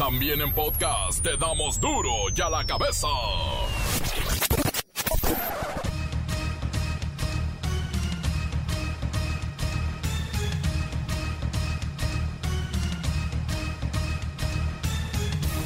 También 0.00 0.40
en 0.40 0.50
podcast 0.54 1.22
te 1.22 1.36
damos 1.36 1.78
duro 1.78 2.10
y 2.34 2.40
a 2.40 2.48
la 2.48 2.64
cabeza. 2.64 3.06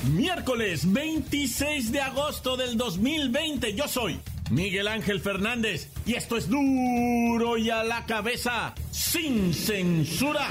Miércoles 0.02 0.92
26 0.92 1.92
de 1.92 2.00
agosto 2.00 2.56
del 2.56 2.76
2020. 2.76 3.74
Yo 3.74 3.86
soy 3.86 4.18
Miguel 4.50 4.88
Ángel 4.88 5.20
Fernández 5.20 5.88
y 6.06 6.14
esto 6.14 6.36
es 6.36 6.48
duro 6.48 7.56
y 7.56 7.70
a 7.70 7.84
la 7.84 8.04
cabeza 8.04 8.74
sin 8.90 9.54
censura. 9.54 10.48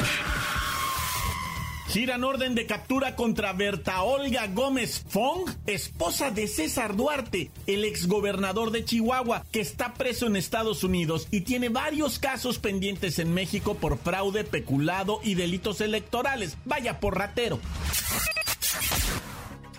Giran 1.94 2.24
orden 2.24 2.56
de 2.56 2.66
captura 2.66 3.16
contra 3.16 3.54
Berta 3.54 4.02
Olga 4.02 4.48
Gómez 4.48 5.06
Fong, 5.10 5.48
esposa 5.68 6.32
de 6.32 6.48
César 6.48 6.96
Duarte, 6.96 7.52
el 7.68 7.86
exgobernador 7.86 8.72
de 8.72 8.84
Chihuahua, 8.84 9.46
que 9.52 9.62
está 9.62 9.94
preso 9.94 10.26
en 10.26 10.36
Estados 10.36 10.84
Unidos 10.84 11.28
y 11.30 11.42
tiene 11.42 11.70
varios 11.70 12.18
casos 12.18 12.58
pendientes 12.58 13.20
en 13.20 13.32
México 13.32 13.76
por 13.76 14.00
fraude, 14.00 14.44
peculado 14.44 15.20
y 15.24 15.36
delitos 15.36 15.82
electorales. 15.82 16.58
Vaya 16.66 17.00
por 17.00 17.16
ratero. 17.16 17.60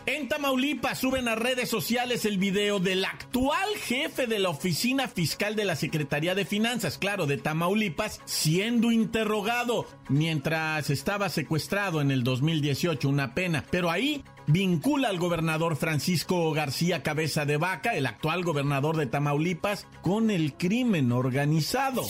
En 0.06 0.28
Tamaulipas 0.28 0.98
suben 0.98 1.28
a 1.28 1.34
redes 1.34 1.70
sociales 1.70 2.26
el 2.26 2.36
video 2.36 2.78
del 2.78 3.06
actual 3.06 3.70
jefe 3.76 4.26
de 4.26 4.38
la 4.38 4.50
oficina 4.50 5.08
fiscal 5.08 5.56
de 5.56 5.64
la 5.64 5.76
Secretaría 5.76 6.34
de 6.34 6.44
Finanzas, 6.44 6.98
claro, 6.98 7.24
de 7.24 7.38
Tamaulipas, 7.38 8.20
siendo 8.26 8.92
interrogado 8.92 9.86
mientras 10.10 10.90
estaba 10.90 11.30
secuestrado 11.30 12.02
en 12.02 12.10
el 12.10 12.22
2018, 12.22 13.08
una 13.08 13.34
pena. 13.34 13.64
Pero 13.70 13.90
ahí 13.90 14.22
vincula 14.46 15.08
al 15.08 15.18
gobernador 15.18 15.74
Francisco 15.74 16.52
García 16.52 17.02
Cabeza 17.02 17.46
de 17.46 17.56
Vaca, 17.56 17.94
el 17.94 18.04
actual 18.04 18.44
gobernador 18.44 18.98
de 18.98 19.06
Tamaulipas, 19.06 19.86
con 20.02 20.30
el 20.30 20.52
crimen 20.52 21.12
organizado. 21.12 22.02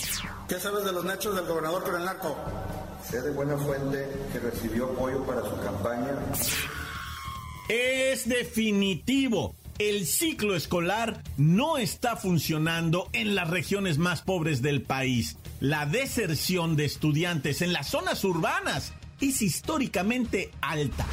¿Qué 0.48 0.58
sabes 0.58 0.84
de 0.84 0.90
los 0.90 1.05
hechos 1.14 1.36
del 1.36 1.46
gobernador 1.46 1.84
con 1.84 1.94
el 1.94 2.05
narco? 2.05 2.36
Sé 3.08 3.22
de 3.22 3.30
buena 3.30 3.56
fuente 3.56 4.08
que 4.33 4.40
recibió 4.40 4.86
apoyo 4.86 5.24
para 5.24 5.42
su 5.42 5.56
campaña 5.62 6.11
es 7.68 8.28
definitivo. 8.28 9.54
El 9.78 10.06
ciclo 10.06 10.54
escolar 10.54 11.22
no 11.36 11.78
está 11.78 12.16
funcionando 12.16 13.08
en 13.12 13.34
las 13.34 13.50
regiones 13.50 13.98
más 13.98 14.22
pobres 14.22 14.62
del 14.62 14.82
país. 14.82 15.36
La 15.60 15.84
deserción 15.86 16.76
de 16.76 16.84
estudiantes 16.84 17.60
en 17.60 17.72
las 17.72 17.88
zonas 17.88 18.22
urbanas 18.24 18.92
es 19.20 19.42
históricamente 19.42 20.50
alta. 20.60 21.06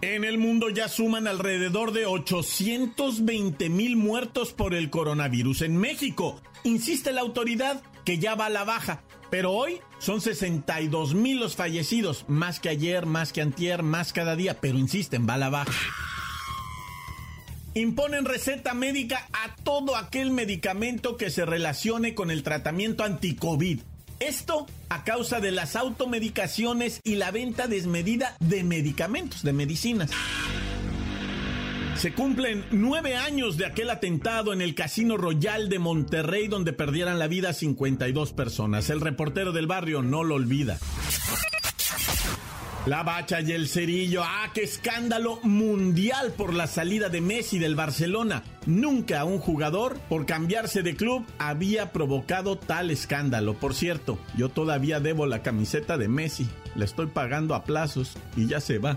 En 0.00 0.22
el 0.22 0.38
mundo 0.38 0.68
ya 0.68 0.88
suman 0.88 1.26
alrededor 1.26 1.92
de 1.92 2.06
820 2.06 3.68
mil 3.68 3.96
muertos 3.96 4.52
por 4.52 4.74
el 4.74 4.90
coronavirus. 4.90 5.62
En 5.62 5.76
México, 5.76 6.40
insiste 6.62 7.10
la 7.12 7.22
autoridad 7.22 7.82
que 8.04 8.18
ya 8.18 8.36
va 8.36 8.46
a 8.46 8.50
la 8.50 8.62
baja. 8.62 9.02
Pero 9.30 9.52
hoy 9.52 9.80
son 9.98 10.20
62 10.20 11.14
mil 11.14 11.38
los 11.38 11.56
fallecidos, 11.56 12.24
más 12.28 12.60
que 12.60 12.68
ayer, 12.68 13.06
más 13.06 13.32
que 13.32 13.42
antier, 13.42 13.82
más 13.82 14.12
cada 14.12 14.36
día, 14.36 14.60
pero 14.60 14.78
insisten, 14.78 15.28
va 15.28 15.34
a 15.34 15.38
la 15.38 15.50
baja. 15.50 15.72
Imponen 17.74 18.24
receta 18.24 18.74
médica 18.74 19.28
a 19.32 19.54
todo 19.62 19.96
aquel 19.96 20.30
medicamento 20.30 21.16
que 21.16 21.30
se 21.30 21.44
relacione 21.44 22.14
con 22.14 22.30
el 22.30 22.42
tratamiento 22.42 23.04
anti-COVID. 23.04 23.80
Esto 24.20 24.66
a 24.88 25.04
causa 25.04 25.38
de 25.40 25.52
las 25.52 25.76
automedicaciones 25.76 27.00
y 27.04 27.16
la 27.16 27.30
venta 27.30 27.68
desmedida 27.68 28.36
de 28.40 28.64
medicamentos, 28.64 29.42
de 29.42 29.52
medicinas. 29.52 30.10
Se 31.98 32.12
cumplen 32.12 32.64
nueve 32.70 33.16
años 33.16 33.56
de 33.56 33.66
aquel 33.66 33.90
atentado 33.90 34.52
en 34.52 34.62
el 34.62 34.76
Casino 34.76 35.16
Royal 35.16 35.68
de 35.68 35.80
Monterrey 35.80 36.46
donde 36.46 36.72
perdieran 36.72 37.18
la 37.18 37.26
vida 37.26 37.52
52 37.52 38.32
personas. 38.34 38.88
El 38.88 39.00
reportero 39.00 39.50
del 39.50 39.66
barrio 39.66 40.00
no 40.00 40.22
lo 40.22 40.36
olvida. 40.36 40.78
La 42.86 43.02
bacha 43.02 43.40
y 43.40 43.50
el 43.50 43.66
cerillo. 43.66 44.22
¡Ah, 44.24 44.48
qué 44.54 44.62
escándalo 44.62 45.40
mundial 45.42 46.32
por 46.36 46.54
la 46.54 46.68
salida 46.68 47.08
de 47.08 47.20
Messi 47.20 47.58
del 47.58 47.74
Barcelona! 47.74 48.44
Nunca 48.64 49.24
un 49.24 49.40
jugador, 49.40 49.98
por 50.08 50.24
cambiarse 50.24 50.84
de 50.84 50.94
club, 50.94 51.26
había 51.40 51.90
provocado 51.90 52.56
tal 52.56 52.92
escándalo. 52.92 53.54
Por 53.54 53.74
cierto, 53.74 54.20
yo 54.36 54.50
todavía 54.50 55.00
debo 55.00 55.26
la 55.26 55.42
camiseta 55.42 55.98
de 55.98 56.06
Messi. 56.06 56.48
Le 56.76 56.84
estoy 56.84 57.08
pagando 57.08 57.56
a 57.56 57.64
plazos 57.64 58.16
y 58.36 58.46
ya 58.46 58.60
se 58.60 58.78
va. 58.78 58.96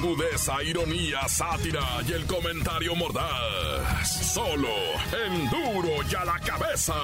Agudeza, 0.00 0.62
ironía, 0.62 1.26
sátira 1.26 1.82
y 2.08 2.12
el 2.12 2.24
comentario 2.24 2.94
mordaz. 2.94 4.32
Solo 4.32 4.68
en 5.26 5.50
duro 5.50 5.88
y 6.08 6.14
a 6.14 6.24
la 6.24 6.38
cabeza. 6.38 6.94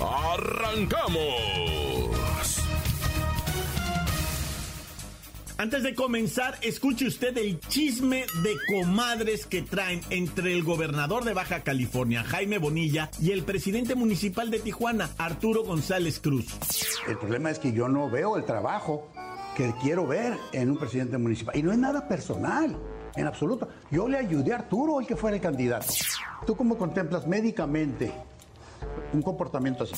¡Arrancamos! 0.00 1.18
Antes 5.58 5.82
de 5.82 5.94
comenzar, 5.94 6.56
escuche 6.62 7.06
usted 7.06 7.36
el 7.36 7.60
chisme 7.60 8.24
de 8.42 8.56
comadres 8.72 9.44
que 9.44 9.60
traen 9.60 10.00
entre 10.08 10.54
el 10.54 10.62
gobernador 10.62 11.24
de 11.24 11.34
Baja 11.34 11.64
California, 11.64 12.24
Jaime 12.24 12.56
Bonilla, 12.56 13.10
y 13.20 13.32
el 13.32 13.42
presidente 13.42 13.94
municipal 13.94 14.50
de 14.50 14.60
Tijuana, 14.60 15.10
Arturo 15.18 15.64
González 15.64 16.18
Cruz. 16.18 16.46
El 17.06 17.18
problema 17.18 17.50
es 17.50 17.58
que 17.58 17.72
yo 17.72 17.88
no 17.88 18.08
veo 18.08 18.38
el 18.38 18.44
trabajo 18.44 19.10
que 19.58 19.74
quiero 19.82 20.06
ver 20.06 20.38
en 20.52 20.70
un 20.70 20.78
presidente 20.78 21.18
municipal. 21.18 21.56
Y 21.56 21.64
no 21.64 21.72
es 21.72 21.78
nada 21.78 22.06
personal, 22.06 22.78
en 23.16 23.26
absoluto. 23.26 23.68
Yo 23.90 24.08
le 24.08 24.16
ayudé 24.16 24.52
a 24.52 24.58
Arturo, 24.58 25.00
el 25.00 25.06
que 25.06 25.16
fuera 25.16 25.34
el 25.34 25.42
candidato. 25.42 25.86
¿Tú 26.46 26.56
cómo 26.56 26.78
contemplas 26.78 27.26
médicamente 27.26 28.14
un 29.12 29.20
comportamiento 29.20 29.82
así? 29.82 29.96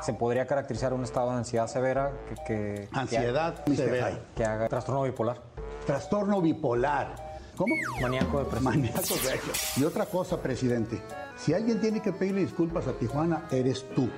Se 0.00 0.14
podría 0.14 0.46
caracterizar 0.46 0.94
un 0.94 1.04
estado 1.04 1.30
de 1.32 1.36
ansiedad 1.36 1.66
severa 1.66 2.10
que... 2.46 2.88
ansiedad 2.92 3.62
que, 3.64 3.76
severa. 3.76 4.18
Que 4.34 4.46
haga 4.46 4.66
trastorno 4.70 5.02
bipolar. 5.02 5.42
Trastorno 5.84 6.40
bipolar. 6.40 7.14
¿Cómo? 7.54 7.74
Maníaco 8.00 8.38
depresivo. 8.38 8.70
Maníaco 8.70 9.14
depresivo. 9.14 9.52
Y 9.76 9.84
otra 9.84 10.06
cosa, 10.06 10.40
presidente. 10.40 11.02
Si 11.36 11.52
alguien 11.52 11.82
tiene 11.82 12.00
que 12.00 12.12
pedirle 12.12 12.40
disculpas 12.40 12.86
a 12.86 12.94
Tijuana, 12.94 13.46
eres 13.50 13.84
tú. 13.94 14.08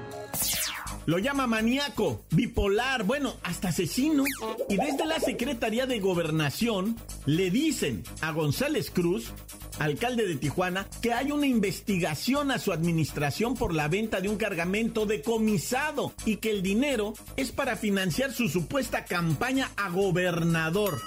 Lo 1.07 1.19
llama 1.19 1.47
maníaco, 1.47 2.25
bipolar, 2.31 3.05
bueno, 3.05 3.35
hasta 3.43 3.69
asesino. 3.69 4.25
Y 4.69 4.77
desde 4.77 5.05
la 5.05 5.21
Secretaría 5.21 5.87
de 5.87 6.01
Gobernación 6.01 6.97
le 7.27 7.51
dicen 7.51 8.03
a 8.23 8.33
González 8.33 8.91
Cruz, 8.91 9.33
alcalde 9.79 10.27
de 10.27 10.37
Tijuana, 10.37 10.87
que 11.01 11.13
hay 11.13 11.33
una 11.33 11.47
investigación 11.47 12.51
a 12.51 12.59
su 12.59 12.73
administración 12.73 13.55
por 13.55 13.75
la 13.75 13.89
venta 13.89 14.21
de 14.21 14.29
un 14.29 14.37
cargamento 14.37 15.07
decomisado 15.07 16.13
y 16.25 16.37
que 16.37 16.51
el 16.51 16.63
dinero 16.63 17.15
es 17.37 17.53
para 17.53 17.77
financiar 17.77 18.33
su 18.33 18.49
supuesta 18.49 19.05
campaña 19.05 19.71
a 19.77 19.89
gobernador. 19.91 21.01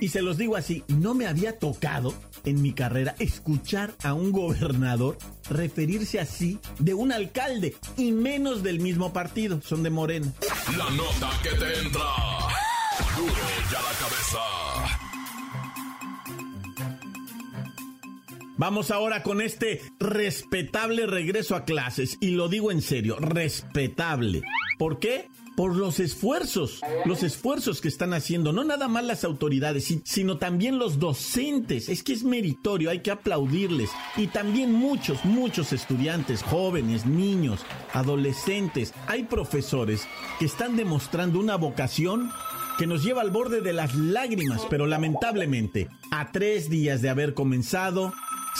Y 0.00 0.08
se 0.08 0.22
los 0.22 0.38
digo 0.38 0.56
así, 0.56 0.84
no 0.88 1.14
me 1.14 1.26
había 1.26 1.58
tocado 1.58 2.14
en 2.44 2.62
mi 2.62 2.72
carrera 2.72 3.14
escuchar 3.18 3.94
a 4.02 4.14
un 4.14 4.32
gobernador 4.32 5.18
referirse 5.50 6.20
así 6.20 6.58
de 6.78 6.94
un 6.94 7.12
alcalde 7.12 7.76
y 7.96 8.12
menos 8.12 8.62
del 8.62 8.80
mismo 8.80 9.12
partido, 9.12 9.60
son 9.62 9.82
de 9.82 9.90
Morena. 9.90 10.32
La 10.76 10.90
nota 10.90 11.30
que 11.42 11.50
te 11.50 11.78
entra. 11.80 12.02
Duro 13.16 13.34
ya 13.70 13.82
la 13.82 13.92
cabeza. 13.98 14.97
Vamos 18.58 18.90
ahora 18.90 19.22
con 19.22 19.40
este 19.40 19.80
respetable 20.00 21.06
regreso 21.06 21.54
a 21.54 21.64
clases. 21.64 22.18
Y 22.20 22.30
lo 22.30 22.48
digo 22.48 22.72
en 22.72 22.82
serio, 22.82 23.16
respetable. 23.20 24.42
¿Por 24.78 24.98
qué? 24.98 25.28
Por 25.56 25.76
los 25.76 26.00
esfuerzos, 26.00 26.80
los 27.04 27.22
esfuerzos 27.22 27.80
que 27.80 27.86
están 27.86 28.14
haciendo, 28.14 28.52
no 28.52 28.64
nada 28.64 28.88
más 28.88 29.04
las 29.04 29.22
autoridades, 29.22 29.92
sino 30.04 30.38
también 30.38 30.78
los 30.78 30.98
docentes. 30.98 31.88
Es 31.88 32.02
que 32.02 32.12
es 32.12 32.24
meritorio, 32.24 32.90
hay 32.90 32.98
que 33.00 33.12
aplaudirles. 33.12 33.90
Y 34.16 34.26
también 34.26 34.72
muchos, 34.72 35.24
muchos 35.24 35.72
estudiantes, 35.72 36.42
jóvenes, 36.42 37.06
niños, 37.06 37.60
adolescentes. 37.92 38.92
Hay 39.06 39.24
profesores 39.24 40.08
que 40.40 40.46
están 40.46 40.76
demostrando 40.76 41.38
una 41.38 41.54
vocación 41.54 42.32
que 42.78 42.86
nos 42.86 43.02
lleva 43.02 43.22
al 43.22 43.30
borde 43.30 43.60
de 43.60 43.72
las 43.72 43.94
lágrimas, 43.96 44.62
pero 44.70 44.86
lamentablemente, 44.86 45.88
a 46.12 46.30
tres 46.30 46.70
días 46.70 47.02
de 47.02 47.08
haber 47.08 47.34
comenzado, 47.34 48.12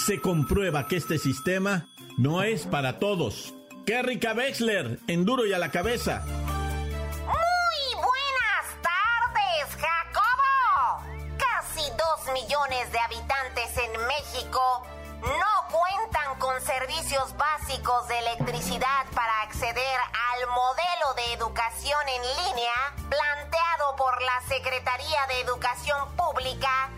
se 0.07 0.21
comprueba 0.21 0.87
que 0.87 0.97
este 0.97 1.19
sistema 1.19 1.89
no 2.17 2.43
es 2.43 2.67
para 2.67 2.99
todos. 2.99 3.55
Kerrika 3.85 4.33
Wexler, 4.33 4.99
en 5.07 5.25
duro 5.25 5.47
y 5.47 5.53
a 5.53 5.59
la 5.59 5.71
cabeza. 5.71 6.25
Muy 6.27 7.95
buenas 7.95 8.67
tardes, 8.83 9.77
Jacobo. 9.77 11.05
Casi 11.39 11.83
dos 11.91 12.33
millones 12.33 12.93
de 12.93 12.99
habitantes 12.99 13.77
en 13.77 13.93
México 14.07 14.87
no 15.23 15.69
cuentan 15.71 16.39
con 16.39 16.61
servicios 16.63 17.35
básicos 17.37 18.09
de 18.09 18.19
electricidad 18.19 19.07
para 19.15 19.43
acceder 19.43 19.99
al 20.33 20.47
modelo 20.49 21.15
de 21.17 21.33
educación 21.35 22.01
en 22.09 22.23
línea 22.47 22.95
planteado 23.09 23.97
por 23.97 24.23
la 24.23 24.41
Secretaría 24.49 25.27
de 25.29 25.41
Educación 25.41 26.17
Pública 26.17 26.91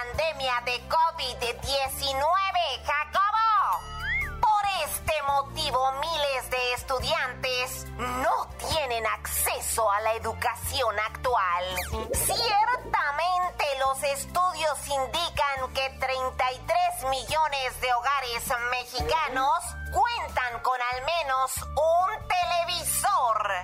pandemia 0.00 0.60
de 0.64 0.80
COVID-19, 0.88 2.24
Jacobo. 2.86 4.40
Por 4.40 4.88
este 4.88 5.22
motivo, 5.22 5.92
miles 6.00 6.50
de 6.50 6.72
estudiantes 6.72 7.86
no 7.98 8.48
tienen 8.58 9.06
acceso 9.06 9.90
a 9.90 10.00
la 10.00 10.14
educación 10.14 10.98
actual. 11.00 11.64
Ciertamente, 12.14 13.64
los 13.78 14.02
estudios 14.04 14.88
indican 14.88 15.74
que 15.74 15.90
33 15.98 17.10
millones 17.10 17.80
de 17.80 17.92
hogares 17.92 18.52
mexicanos 18.70 19.58
cuentan 19.92 20.62
con 20.62 20.80
al 20.80 21.04
menos 21.04 21.56
un 21.62 22.28
televisor. 22.28 23.59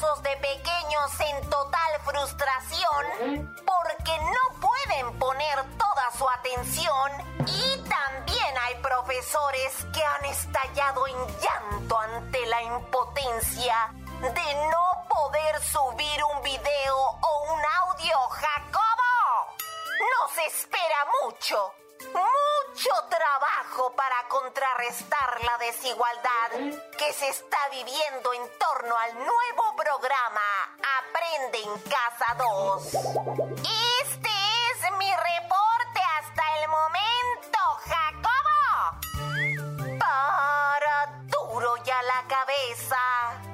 De 0.00 0.36
pequeños 0.38 1.20
en 1.20 1.50
total 1.50 2.00
frustración 2.04 3.46
porque 3.66 4.18
no 4.18 4.60
pueden 4.60 5.18
poner 5.18 5.56
toda 5.76 6.10
su 6.16 6.26
atención 6.26 7.12
y 7.46 7.76
también 7.86 8.58
hay 8.62 8.76
profesores 8.76 9.86
que 9.92 10.02
han 10.02 10.24
estallado 10.24 11.06
en 11.06 11.16
llanto 11.38 11.98
ante 11.98 12.46
la 12.46 12.62
impotencia 12.62 13.92
de 14.22 14.54
no 14.70 15.06
poder 15.06 15.62
subir 15.64 16.24
un 16.34 16.42
video 16.44 16.96
o 16.96 17.52
un 17.52 17.60
audio, 17.82 18.16
Jacobo. 18.30 19.56
Nos 20.00 20.46
espera 20.46 21.06
mucho, 21.22 21.74
mucho 22.08 22.90
trabajo 23.08 23.92
para 23.94 24.28
contrarrestar 24.28 25.44
la 25.44 25.58
desigualdad 25.58 26.50
que 26.96 27.12
se 27.12 27.28
está 27.28 27.58
viviendo 27.70 28.32
en 28.32 28.42
torno 28.58 28.96
al 28.96 29.14
nuevo 29.14 29.76
programa 29.76 30.40
Aprende 30.98 31.58
en 31.62 31.80
Casa 31.82 32.34
2. 32.38 32.86
Este 34.02 34.30
es 34.30 34.92
mi 34.98 35.10
reporte 35.10 36.00
hasta 36.18 36.42
el 36.60 36.68
momento, 36.68 37.58
Jacobo. 37.86 38.68
Para 39.98 41.06
duro 41.28 41.76
ya 41.84 42.02
la 42.02 42.24
cabeza. 42.28 43.49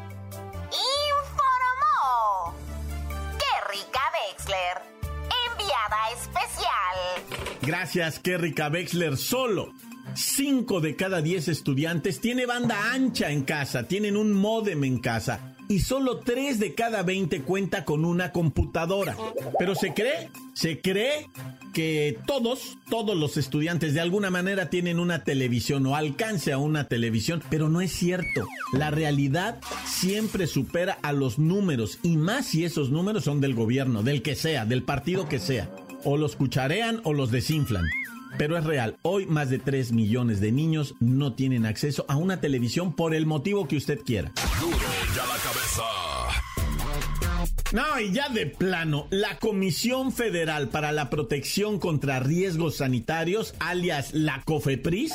Gracias, 7.67 8.21
Kerrika 8.21 8.69
Wexler. 8.69 9.17
Solo 9.17 9.75
5 10.15 10.81
de 10.81 10.95
cada 10.95 11.21
10 11.21 11.49
estudiantes 11.49 12.21
tiene 12.21 12.47
banda 12.47 12.93
ancha 12.93 13.33
en 13.33 13.43
casa, 13.43 13.89
tienen 13.89 14.17
un 14.17 14.33
módem 14.33 14.85
en 14.85 15.01
casa. 15.01 15.57
Y 15.69 15.81
solo 15.81 16.19
3 16.21 16.61
de 16.61 16.75
cada 16.75 17.03
20 17.03 17.43
cuenta 17.43 17.85
con 17.85 18.05
una 18.05 18.31
computadora. 18.31 19.17
Pero 19.59 19.75
se 19.75 19.93
cree, 19.95 20.31
se 20.55 20.81
cree 20.81 21.29
que 21.75 22.17
todos, 22.25 22.79
todos 22.89 23.17
los 23.17 23.37
estudiantes 23.37 23.93
de 23.93 24.01
alguna 24.01 24.31
manera 24.31 24.71
tienen 24.71 25.01
una 25.01 25.25
televisión 25.25 25.85
o 25.87 25.97
alcance 25.97 26.53
a 26.53 26.59
una 26.59 26.87
televisión, 26.87 27.43
pero 27.51 27.69
no 27.69 27.81
es 27.81 27.91
cierto. 27.91 28.47
La 28.73 28.93
realidad 28.93 29.59
siempre 29.85 30.47
supera 30.47 30.99
a 31.03 31.13
los 31.13 31.41
números 31.41 31.99
y 32.05 32.17
más 32.17 32.47
si 32.47 32.65
esos 32.65 32.91
números 32.91 33.25
son 33.25 33.41
del 33.41 33.55
gobierno, 33.55 34.05
del 34.05 34.23
que 34.23 34.37
sea, 34.37 34.67
del 34.67 34.85
partido 34.85 35.29
que 35.29 35.41
sea. 35.41 35.69
O 36.09 36.17
los 36.17 36.37
cucharean 36.37 37.01
o 37.03 37.13
los 37.13 37.33
desinflan. 37.33 37.85
Pero 38.39 38.57
es 38.57 38.63
real, 38.63 38.97
hoy 39.03 39.27
más 39.27 39.51
de 39.51 39.59
3 39.59 39.91
millones 39.91 40.41
de 40.41 40.53
niños 40.53 40.95
no 41.01 41.33
tienen 41.33 41.67
acceso 41.67 42.05
a 42.07 42.15
una 42.15 42.41
televisión 42.41 42.95
por 42.95 43.13
el 43.13 43.27
motivo 43.27 43.67
que 43.67 43.77
usted 43.77 43.99
quiera. 44.05 44.31
Duro 44.61 44.79
ya 45.17 45.27
la 45.27 45.37
cabeza. 45.43 45.83
No, 47.73 48.01
y 48.01 48.13
ya 48.13 48.29
de 48.29 48.47
plano, 48.47 49.09
la 49.11 49.41
Comisión 49.41 50.13
Federal 50.13 50.69
para 50.69 50.93
la 50.93 51.11
Protección 51.11 51.81
contra 51.81 52.21
Riesgos 52.21 52.77
Sanitarios, 52.77 53.55
alias 53.59 54.15
la 54.15 54.43
COFEPRIS, 54.45 55.13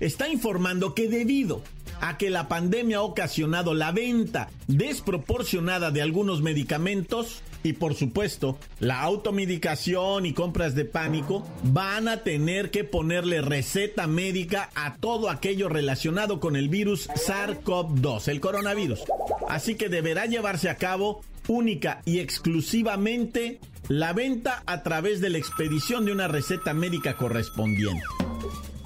está 0.00 0.28
informando 0.28 0.92
que 0.92 1.08
debido 1.08 1.62
a 2.00 2.18
que 2.18 2.30
la 2.30 2.48
pandemia 2.48 2.98
ha 2.98 3.02
ocasionado 3.02 3.74
la 3.74 3.92
venta 3.92 4.50
desproporcionada 4.66 5.92
de 5.92 6.02
algunos 6.02 6.42
medicamentos 6.42 7.42
y 7.66 7.72
por 7.72 7.94
supuesto 7.94 8.58
la 8.80 9.00
automedicación 9.00 10.26
y 10.26 10.32
compras 10.32 10.74
de 10.74 10.84
pánico, 10.84 11.46
van 11.64 12.08
a 12.08 12.22
tener 12.22 12.70
que 12.70 12.84
ponerle 12.84 13.42
receta 13.42 14.06
médica 14.06 14.70
a 14.74 14.96
todo 14.96 15.30
aquello 15.30 15.68
relacionado 15.68 16.40
con 16.40 16.56
el 16.56 16.68
virus 16.68 17.08
SARS-CoV-2, 17.10 18.28
el 18.28 18.40
coronavirus. 18.40 19.00
Así 19.48 19.74
que 19.74 19.88
deberá 19.88 20.26
llevarse 20.26 20.68
a 20.68 20.76
cabo 20.76 21.22
única 21.48 22.00
y 22.04 22.20
exclusivamente 22.20 23.60
la 23.88 24.12
venta 24.12 24.62
a 24.66 24.82
través 24.82 25.20
de 25.20 25.30
la 25.30 25.38
expedición 25.38 26.04
de 26.04 26.12
una 26.12 26.28
receta 26.28 26.74
médica 26.74 27.16
correspondiente. 27.16 28.02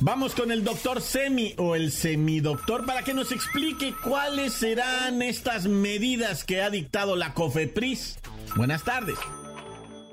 Vamos 0.03 0.35
con 0.35 0.51
el 0.51 0.65
doctor 0.65 1.03
Semi 1.03 1.53
o 1.59 1.75
el 1.75 1.93
semidoctor 1.93 2.87
para 2.87 3.03
que 3.03 3.13
nos 3.13 3.33
explique 3.33 3.93
cuáles 4.03 4.55
serán 4.55 5.21
estas 5.21 5.67
medidas 5.67 6.45
que 6.45 6.63
ha 6.63 6.71
dictado 6.71 7.17
la 7.17 7.35
COFEPRIS. 7.35 8.19
Buenas 8.57 8.83
tardes. 8.83 9.19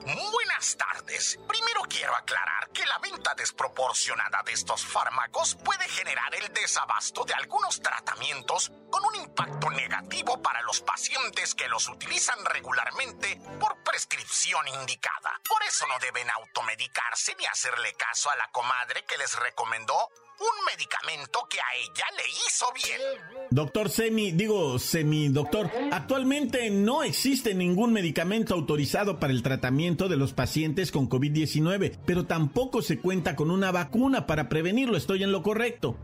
Buenas 0.05 0.77
tardes. 0.77 1.37
Primero 1.47 1.81
quiero 1.89 2.15
aclarar 2.15 2.69
que 2.69 2.85
la 2.85 2.97
venta 2.99 3.33
desproporcionada 3.35 4.41
de 4.45 4.53
estos 4.53 4.85
fármacos 4.85 5.55
puede 5.63 5.87
generar 5.89 6.33
el 6.35 6.53
desabasto 6.53 7.25
de 7.25 7.33
algunos 7.33 7.81
tratamientos 7.81 8.71
con 8.89 9.03
un 9.05 9.15
impacto 9.15 9.69
negativo 9.69 10.41
para 10.41 10.61
los 10.61 10.81
pacientes 10.81 11.55
que 11.55 11.67
los 11.67 11.87
utilizan 11.89 12.37
regularmente 12.45 13.39
por 13.59 13.83
prescripción 13.83 14.67
indicada. 14.67 15.39
Por 15.47 15.63
eso 15.63 15.85
no 15.87 15.99
deben 15.99 16.29
automedicarse 16.29 17.35
ni 17.39 17.45
hacerle 17.45 17.93
caso 17.93 18.29
a 18.29 18.35
la 18.35 18.47
comadre 18.51 19.03
que 19.05 19.17
les 19.17 19.37
recomendó 19.39 20.09
un 20.39 20.65
medicamento 20.65 21.47
que 21.49 21.57
a 21.59 21.75
ella 21.81 22.05
le 22.15 22.29
hizo 22.29 22.65
bien. 22.73 23.47
Doctor 23.49 23.89
Semi, 23.89 24.31
digo 24.31 24.77
semidoctor, 24.77 25.71
actualmente 25.91 26.69
no 26.69 27.03
existe 27.03 27.55
ningún 27.55 27.91
medicamento 27.91 28.53
autorizado 28.53 29.19
para 29.19 29.33
el 29.33 29.41
tratamiento 29.41 30.07
de 30.07 30.17
los 30.17 30.33
pacientes 30.33 30.91
con 30.91 31.09
COVID-19, 31.09 31.99
pero 32.05 32.25
tampoco 32.25 32.81
se 32.81 32.99
cuenta 32.99 33.35
con 33.35 33.49
una 33.49 33.71
vacuna 33.71 34.27
para 34.27 34.47
prevenirlo. 34.47 34.97
¿Estoy 34.97 35.23
en 35.23 35.31
lo 35.31 35.41
correcto? 35.41 35.97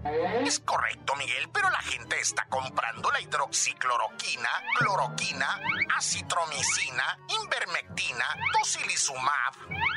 Es 0.44 0.60
correcto, 0.60 1.14
Miguel, 1.18 1.50
pero 1.54 1.70
la 1.70 1.82
gente 1.82 2.13
está 2.24 2.46
comprando 2.48 3.12
la 3.12 3.20
hidroxicloroquina, 3.20 4.50
cloroquina, 4.78 5.60
acitromicina, 5.98 7.20
invermectina, 7.42 8.26
tocilizumab, 8.54 9.54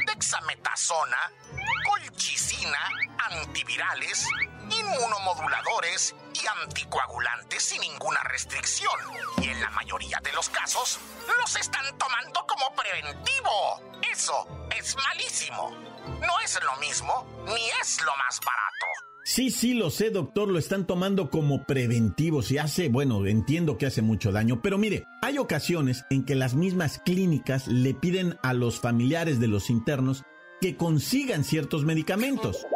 dexametasona, 0.06 1.33
colchicina, 1.88 2.78
antivirales, 3.30 4.26
inmunomoduladores 4.71 6.16
y 6.35 6.47
anticoagulantes 6.62 7.62
sin 7.62 7.80
ninguna 7.80 8.21
restricción. 8.25 8.99
Y 9.38 9.50
en 9.50 9.61
la 9.61 9.71
mayoría 9.71 10.18
de 10.21 10.33
los 10.33 10.49
casos, 10.49 10.99
los 11.38 11.56
están 11.56 11.97
tomando 11.97 12.45
como 12.45 12.75
preventivo. 12.75 13.80
Eso 14.02 14.66
es 14.76 14.97
malísimo. 14.97 15.71
No 16.21 16.40
es 16.40 16.61
lo 16.61 16.75
mismo 16.76 17.25
ni 17.47 17.71
es 17.80 18.02
lo 18.02 18.16
más 18.16 18.40
barato. 18.40 19.15
Sí, 19.28 19.50
sí, 19.50 19.75
lo 19.75 19.90
sé, 19.90 20.11
doctor, 20.11 20.47
lo 20.47 20.56
están 20.56 20.87
tomando 20.87 21.30
como 21.30 21.64
preventivos 21.64 22.52
y 22.52 22.59
hace, 22.59 22.88
bueno, 22.88 23.26
entiendo 23.26 23.76
que 23.76 23.87
hace 23.87 24.00
mucho 24.00 24.30
daño, 24.30 24.62
pero 24.62 24.78
mire, 24.78 25.09
hay 25.21 25.38
ocasiones 25.38 26.04
en 26.11 26.25
que 26.25 26.37
las 26.37 26.54
mismas 26.54 27.00
clínicas 27.04 27.66
le 27.66 27.92
piden 27.92 28.38
a 28.45 28.54
los 28.54 28.78
familiares 28.78 29.40
de 29.40 29.49
los 29.49 29.68
internos 29.68 30.23
que 30.61 30.76
consigan 30.76 31.42
ciertos 31.42 31.85
medicamentos. 31.85 32.68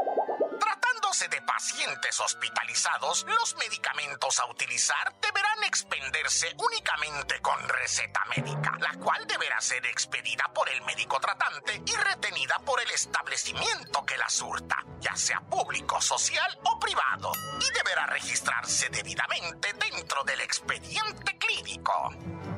De 1.30 1.39
pacientes 1.60 2.18
hospitalizados, 2.20 3.26
los 3.28 3.54
medicamentos 3.56 4.38
a 4.38 4.46
utilizar 4.46 5.14
deberán 5.20 5.62
expenderse 5.64 6.56
únicamente 6.56 7.38
con 7.42 7.68
receta 7.68 8.22
médica, 8.34 8.78
la 8.80 8.94
cual 8.94 9.26
deberá 9.26 9.60
ser 9.60 9.84
expedida 9.84 10.50
por 10.54 10.70
el 10.70 10.80
médico 10.86 11.20
tratante 11.20 11.82
y 11.84 11.92
retenida 11.96 12.58
por 12.64 12.80
el 12.80 12.90
establecimiento 12.90 14.06
que 14.06 14.16
la 14.16 14.30
surta, 14.30 14.82
ya 15.00 15.14
sea 15.16 15.42
público, 15.42 16.00
social 16.00 16.58
o 16.64 16.78
privado, 16.78 17.30
y 17.60 17.70
deberá 17.74 18.06
registrarse 18.06 18.88
debidamente 18.88 19.74
dentro 19.74 20.24
del 20.24 20.40
expediente 20.40 21.36
clínico. 21.36 22.08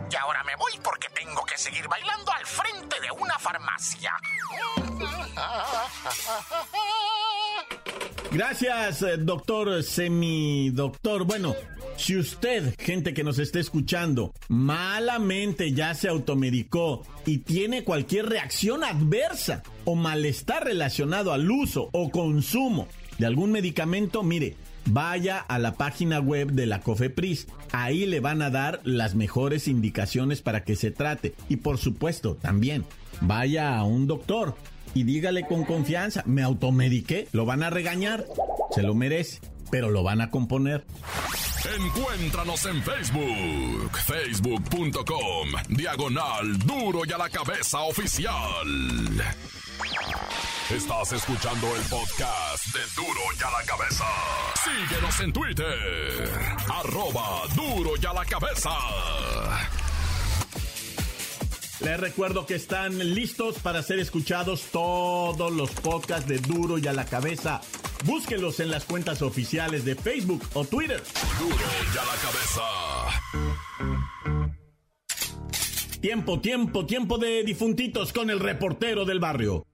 Y 0.09 0.15
ahora 0.15 0.45
me 0.45 0.55
voy 0.55 0.79
porque 0.79 1.09
tengo 1.09 1.45
que 1.45 1.59
seguir 1.59 1.89
bailando 1.89 2.31
al 2.31 2.47
frente 2.47 3.01
de 3.01 3.11
una 3.11 3.37
farmacia. 3.37 4.17
Gracias, 8.33 9.03
eh, 9.03 9.19
doctor 9.19 9.83
semidoctor. 9.83 11.25
Bueno, 11.25 11.55
si 11.97 12.17
usted, 12.17 12.75
gente 12.79 13.13
que 13.13 13.25
nos 13.25 13.39
esté 13.39 13.61
escuchando, 13.61 14.33
malamente 14.49 15.73
ya 15.73 15.95
se 15.95 16.09
automedicó 16.09 17.05
y 17.27 17.39
tiene 17.39 17.85
cualquier 17.85 18.27
reacción 18.27 18.85
adversa 18.85 19.63
o 19.85 19.95
malestar 19.95 20.65
relacionado 20.65 21.33
al 21.33 21.51
uso 21.51 21.91
o 21.93 22.11
consumo 22.11 22.89
de 23.19 23.27
algún 23.27 23.53
medicamento, 23.53 24.23
mire, 24.23 24.57
vaya 24.87 25.39
a 25.39 25.59
la 25.59 25.75
página 25.75 26.19
web 26.19 26.53
de 26.53 26.67
la 26.67 26.81
COFEPRIS. 26.81 27.47
Ahí 27.73 28.07
le 28.07 28.21
van 28.21 28.43
a 28.43 28.51
dar 28.51 28.81
las 28.85 29.15
mejores 29.15 29.69
indicaciones 29.69 30.43
para 30.43 30.65
que 30.65 30.75
se 30.75 30.91
trate. 30.91 31.35
Y 31.49 31.57
por 31.57 31.79
supuesto, 31.79 32.35
también 32.37 32.85
vaya 33.21 33.77
a 33.77 33.85
un 33.85 34.07
doctor 34.07 34.57
y 34.95 35.05
dígale 35.05 35.47
con 35.47 35.65
confianza, 35.65 36.23
me 36.27 36.43
automediqué, 36.43 37.29
lo 37.33 37.45
van 37.47 37.63
a 37.63 37.71
regañar, 37.71 38.25
se 38.75 38.83
lo 38.83 38.95
merece, 38.95 39.41
pero 39.71 39.91
lo 39.91 40.03
van 40.03 40.21
a 40.21 40.31
componer. 40.31 40.85
Encuéntranos 41.79 42.67
en 42.67 42.83
Facebook, 42.83 43.99
facebook.com, 44.05 45.49
diagonal 45.69 46.59
duro 46.59 47.03
y 47.07 47.13
a 47.13 47.19
la 47.19 47.29
cabeza 47.29 47.81
oficial. 47.83 48.67
Estás 50.71 51.13
escuchando 51.13 51.67
el 51.77 51.83
podcast 51.83 52.67
de 52.67 52.81
Duro 52.97 53.21
y 53.39 53.43
a 53.43 53.51
la 53.51 53.67
cabeza. 53.67 54.05
Síguenos 54.65 55.21
en 55.21 55.33
Twitter, 55.33 56.31
arroba 56.69 57.43
duro 57.55 57.93
y 58.01 58.07
a 58.07 58.13
la 58.13 58.25
cabeza. 58.25 58.71
Les 61.85 61.99
recuerdo 61.99 62.47
que 62.47 62.55
están 62.55 62.97
listos 63.15 63.59
para 63.59 63.83
ser 63.83 63.99
escuchados 63.99 64.67
todos 64.71 65.53
los 65.53 65.71
podcasts 65.73 66.29
de 66.29 66.39
Duro 66.39 66.79
y 66.79 66.87
a 66.87 66.93
la 66.93 67.05
cabeza. 67.05 67.61
Búsquenlos 68.05 68.61
en 68.61 68.71
las 68.71 68.85
cuentas 68.85 69.21
oficiales 69.21 69.85
de 69.85 69.97
Facebook 69.97 70.43
o 70.55 70.65
Twitter. 70.65 71.03
Duro 71.41 71.57
y 71.57 71.99
a 71.99 72.05
la 72.05 72.15
cabeza. 72.23 72.63
Tiempo, 76.01 76.41
tiempo, 76.41 76.87
tiempo 76.87 77.19
de 77.19 77.43
difuntitos 77.43 78.13
con 78.13 78.31
el 78.31 78.39
reportero 78.39 79.05
del 79.05 79.19
barrio. 79.19 79.67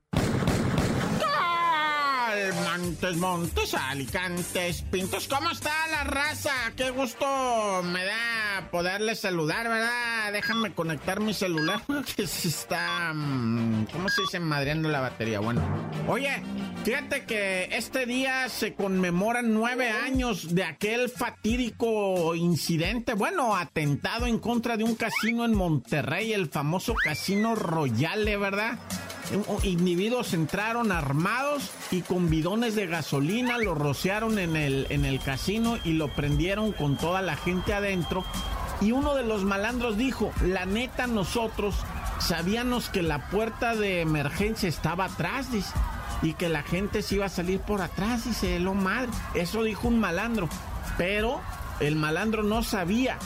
Montes, 2.78 3.16
Montes, 3.16 3.74
Alicantes, 3.74 4.82
Pintos. 4.82 5.26
¿Cómo 5.26 5.50
está 5.50 5.70
la 5.90 6.04
raza? 6.04 6.52
Qué 6.76 6.90
gusto 6.90 7.82
me 7.82 8.04
da 8.04 8.68
poderles 8.70 9.20
saludar, 9.20 9.68
¿verdad? 9.68 10.32
Déjame 10.32 10.72
conectar 10.72 11.20
mi 11.20 11.34
celular 11.34 11.82
que 12.16 12.26
se 12.26 12.48
está... 12.48 13.12
Mm, 13.12 13.86
¿Cómo 13.92 14.08
se 14.08 14.22
dice? 14.22 14.38
Madreando 14.38 14.88
la 14.88 15.00
batería. 15.00 15.40
Bueno. 15.40 15.60
Oye, 16.06 16.42
fíjate 16.84 17.24
que 17.24 17.68
este 17.72 18.06
día 18.06 18.48
se 18.48 18.74
conmemoran 18.74 19.52
nueve 19.52 19.90
años 19.90 20.54
de 20.54 20.64
aquel 20.64 21.08
fatídico 21.08 22.34
incidente, 22.36 23.14
bueno, 23.14 23.56
atentado 23.56 24.26
en 24.26 24.38
contra 24.38 24.76
de 24.76 24.84
un 24.84 24.94
casino 24.94 25.44
en 25.44 25.54
Monterrey, 25.54 26.32
el 26.32 26.48
famoso 26.48 26.94
Casino 26.94 27.56
Royale, 27.56 28.36
¿verdad? 28.36 28.78
Individuos 29.62 30.32
entraron 30.34 30.92
armados 30.92 31.70
y 31.90 32.02
con 32.02 32.30
bidones 32.30 32.74
de 32.74 32.86
gasolina 32.86 33.58
lo 33.58 33.74
rociaron 33.74 34.38
en 34.38 34.56
el, 34.56 34.86
en 34.90 35.04
el 35.04 35.20
casino 35.20 35.78
y 35.84 35.92
lo 35.92 36.08
prendieron 36.08 36.72
con 36.72 36.96
toda 36.96 37.22
la 37.22 37.36
gente 37.36 37.74
adentro. 37.74 38.24
Y 38.80 38.92
uno 38.92 39.14
de 39.14 39.24
los 39.24 39.42
malandros 39.44 39.96
dijo, 39.96 40.32
la 40.44 40.64
neta 40.64 41.06
nosotros 41.06 41.74
sabíamos 42.20 42.88
que 42.88 43.02
la 43.02 43.28
puerta 43.30 43.74
de 43.74 44.00
emergencia 44.00 44.68
estaba 44.68 45.06
atrás, 45.06 45.48
y 46.22 46.34
que 46.34 46.48
la 46.48 46.62
gente 46.62 47.02
se 47.02 47.16
iba 47.16 47.26
a 47.26 47.30
salir 47.30 47.60
por 47.60 47.80
atrás, 47.80 48.24
dice, 48.24 48.58
lo 48.58 48.74
madre. 48.74 49.10
Eso 49.34 49.62
dijo 49.62 49.88
un 49.88 50.00
malandro, 50.00 50.48
pero 50.96 51.40
el 51.80 51.96
malandro 51.96 52.42
no 52.42 52.62
sabía 52.62 53.18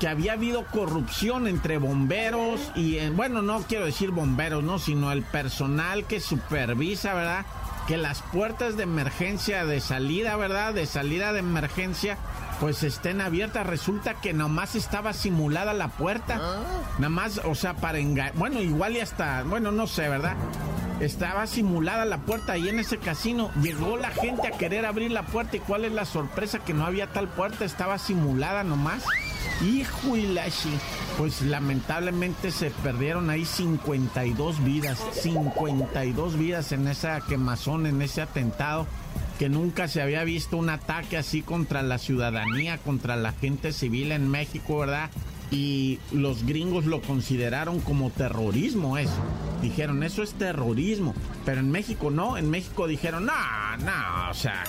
que 0.00 0.08
había 0.08 0.32
habido 0.32 0.64
corrupción 0.64 1.46
entre 1.46 1.76
bomberos 1.76 2.72
y, 2.74 2.96
en, 2.96 3.16
bueno, 3.16 3.42
no 3.42 3.60
quiero 3.60 3.84
decir 3.84 4.10
bomberos, 4.10 4.64
no, 4.64 4.78
sino 4.78 5.12
el 5.12 5.22
personal 5.22 6.06
que 6.06 6.20
supervisa, 6.20 7.12
¿verdad? 7.12 7.44
Que 7.86 7.98
las 7.98 8.22
puertas 8.22 8.78
de 8.78 8.84
emergencia, 8.84 9.66
de 9.66 9.80
salida, 9.80 10.36
¿verdad? 10.36 10.72
De 10.72 10.86
salida 10.86 11.34
de 11.34 11.40
emergencia, 11.40 12.16
pues 12.60 12.82
estén 12.82 13.20
abiertas. 13.20 13.66
Resulta 13.66 14.14
que 14.14 14.32
nomás 14.32 14.74
estaba 14.74 15.12
simulada 15.12 15.74
la 15.74 15.88
puerta. 15.88 16.40
Ah. 16.40 16.62
Nada 16.98 17.10
más, 17.10 17.40
o 17.44 17.54
sea, 17.54 17.74
para 17.74 17.98
engañar. 17.98 18.32
Bueno, 18.36 18.60
igual 18.60 18.96
y 18.96 19.00
hasta, 19.00 19.42
bueno, 19.42 19.70
no 19.70 19.86
sé, 19.86 20.08
¿verdad? 20.08 20.34
Estaba 21.00 21.46
simulada 21.46 22.06
la 22.06 22.18
puerta 22.18 22.56
y 22.56 22.70
en 22.70 22.78
ese 22.78 22.96
casino 22.96 23.50
llegó 23.60 23.98
la 23.98 24.10
gente 24.10 24.48
a 24.48 24.56
querer 24.56 24.86
abrir 24.86 25.10
la 25.10 25.26
puerta 25.26 25.56
y 25.56 25.60
cuál 25.60 25.84
es 25.84 25.92
la 25.92 26.06
sorpresa 26.06 26.58
que 26.58 26.72
no 26.72 26.86
había 26.86 27.06
tal 27.12 27.28
puerta, 27.28 27.66
estaba 27.66 27.98
simulada 27.98 28.64
nomás. 28.64 29.04
Hijo 29.62 30.16
y 30.16 30.26
Pues 31.18 31.42
lamentablemente 31.42 32.50
se 32.50 32.70
perdieron 32.70 33.28
ahí 33.28 33.44
52 33.44 34.64
vidas. 34.64 34.98
52 35.12 36.38
vidas 36.38 36.72
en 36.72 36.88
esa 36.88 37.20
quemazón, 37.20 37.86
en 37.86 38.00
ese 38.00 38.22
atentado. 38.22 38.86
Que 39.38 39.48
nunca 39.48 39.88
se 39.88 40.02
había 40.02 40.24
visto 40.24 40.56
un 40.56 40.70
ataque 40.70 41.16
así 41.16 41.42
contra 41.42 41.82
la 41.82 41.98
ciudadanía, 41.98 42.78
contra 42.78 43.16
la 43.16 43.32
gente 43.32 43.72
civil 43.72 44.12
en 44.12 44.28
México, 44.28 44.78
¿verdad? 44.78 45.10
y 45.50 45.98
los 46.12 46.46
gringos 46.46 46.86
lo 46.86 47.02
consideraron 47.02 47.80
como 47.80 48.10
terrorismo 48.10 48.98
eso. 48.98 49.20
Dijeron, 49.62 50.02
eso 50.02 50.22
es 50.22 50.34
terrorismo. 50.34 51.14
Pero 51.44 51.60
en 51.60 51.70
México 51.70 52.10
no, 52.10 52.36
en 52.36 52.50
México 52.50 52.86
dijeron, 52.86 53.26
no, 53.26 53.76
no, 53.78 54.30
o 54.30 54.34
sea, 54.34 54.64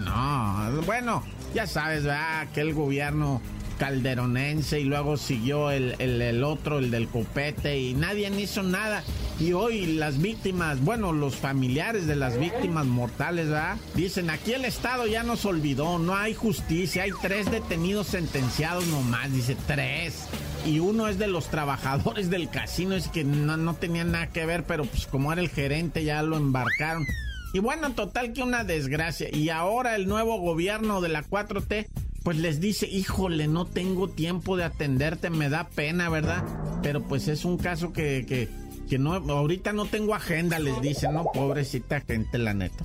no. 0.00 0.82
Bueno, 0.82 1.22
ya 1.54 1.66
sabes, 1.66 2.04
¿verdad? 2.04 2.48
Que 2.52 2.60
el 2.60 2.74
gobierno 2.74 3.40
calderonense 3.78 4.80
y 4.80 4.84
luego 4.84 5.16
siguió 5.16 5.70
el, 5.70 5.94
el, 6.00 6.44
otro, 6.44 6.78
el 6.78 6.90
del 6.90 7.08
copete 7.08 7.78
y 7.78 7.94
nadie 7.94 8.28
hizo 8.38 8.62
nada. 8.62 9.02
Y 9.40 9.52
hoy 9.52 9.86
las 9.86 10.20
víctimas, 10.20 10.80
bueno, 10.82 11.12
los 11.12 11.36
familiares 11.36 12.06
de 12.06 12.16
las 12.16 12.38
víctimas 12.38 12.86
mortales, 12.86 13.46
¿verdad? 13.46 13.76
Dicen, 13.94 14.30
aquí 14.30 14.52
el 14.52 14.64
Estado 14.64 15.06
ya 15.06 15.22
nos 15.22 15.44
olvidó, 15.44 15.98
no 15.98 16.16
hay 16.16 16.34
justicia, 16.34 17.04
hay 17.04 17.12
tres 17.22 17.50
detenidos 17.50 18.08
sentenciados 18.08 18.86
nomás, 18.88 19.32
dice 19.32 19.56
tres. 19.66 20.26
Y 20.66 20.80
uno 20.80 21.08
es 21.08 21.18
de 21.18 21.28
los 21.28 21.48
trabajadores 21.48 22.30
del 22.30 22.50
casino, 22.50 22.94
es 22.94 23.08
que 23.08 23.24
no, 23.24 23.56
no 23.56 23.74
tenía 23.74 24.04
nada 24.04 24.26
que 24.26 24.44
ver, 24.44 24.64
pero 24.64 24.84
pues 24.84 25.06
como 25.06 25.32
era 25.32 25.40
el 25.40 25.48
gerente 25.48 26.04
ya 26.04 26.22
lo 26.22 26.36
embarcaron. 26.36 27.06
Y 27.54 27.60
bueno, 27.60 27.92
total 27.92 28.32
que 28.32 28.42
una 28.42 28.64
desgracia. 28.64 29.28
Y 29.32 29.48
ahora 29.48 29.94
el 29.94 30.06
nuevo 30.06 30.38
gobierno 30.38 31.00
de 31.00 31.08
la 31.08 31.24
4T 31.24 31.86
pues 32.28 32.36
les 32.36 32.60
dice, 32.60 32.86
híjole, 32.86 33.48
no 33.48 33.64
tengo 33.64 34.06
tiempo 34.06 34.58
de 34.58 34.64
atenderte, 34.64 35.30
me 35.30 35.48
da 35.48 35.70
pena, 35.70 36.10
¿verdad? 36.10 36.44
Pero 36.82 37.02
pues 37.02 37.26
es 37.26 37.46
un 37.46 37.56
caso 37.56 37.94
que, 37.94 38.26
que, 38.28 38.50
que 38.86 38.98
no, 38.98 39.14
ahorita 39.14 39.72
no 39.72 39.86
tengo 39.86 40.14
agenda, 40.14 40.58
les 40.58 40.78
dice, 40.82 41.08
¿no? 41.10 41.24
Pobrecita 41.32 42.02
gente, 42.02 42.36
la 42.36 42.52
neta. 42.52 42.84